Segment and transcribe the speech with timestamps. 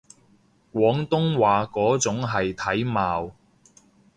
[0.73, 3.35] 廣東話嗰種係體貌